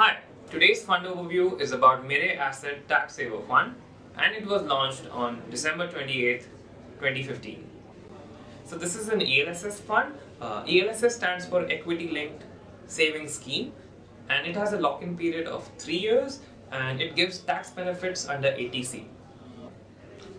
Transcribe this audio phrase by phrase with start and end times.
[0.00, 0.16] Hi,
[0.50, 3.74] today's fund overview is about Mirae Asset Tax Saver Fund
[4.16, 6.44] and it was launched on December 28,
[7.00, 7.66] 2015.
[8.64, 10.14] So this is an ELSS fund.
[10.40, 12.44] Uh, ELSS stands for Equity Linked
[12.86, 13.74] Savings Scheme
[14.30, 16.38] and it has a lock-in period of 3 years
[16.72, 19.04] and it gives tax benefits under 80C.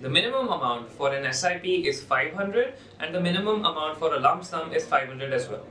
[0.02, 4.43] The minimum amount for an SIP is 500 and the minimum amount for a lump
[4.43, 5.68] sum is 500 as well.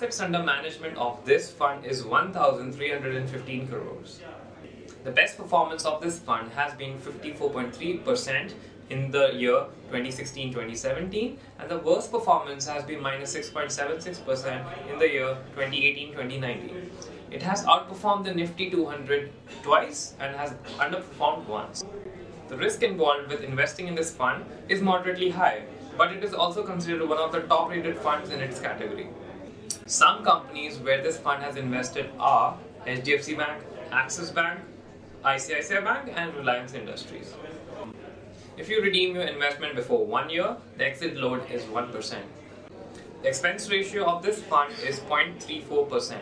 [0.00, 4.20] Assets under management of this fund is 1315 crores.
[5.04, 8.54] The best performance of this fund has been 54.3%
[8.88, 15.36] in the year 2016-2017 and the worst performance has been minus 6.76% in the year
[15.54, 16.88] 2018-2019.
[17.30, 19.30] It has outperformed the Nifty 200
[19.62, 21.84] twice and has underperformed once.
[22.48, 25.64] The risk involved with investing in this fund is moderately high,
[25.98, 29.10] but it is also considered one of the top rated funds in its category.
[29.90, 34.60] Some companies where this fund has invested are HDFC Bank, Axis Bank,
[35.24, 37.34] ICICI Bank and Reliance Industries.
[38.56, 42.14] If you redeem your investment before one year, the exit load is 1%.
[43.22, 46.20] The expense ratio of this fund is 0.34%.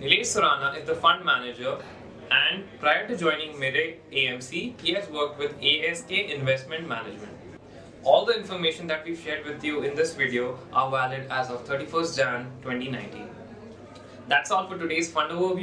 [0.00, 1.78] Nilesh Surana is the fund manager
[2.30, 7.32] and prior to joining Mirae AMC, he has worked with ASK Investment Management.
[8.04, 11.66] All the information that we've shared with you in this video are valid as of
[11.66, 13.30] 31st Jan 2019.
[14.28, 15.52] That's all for today's fund overview.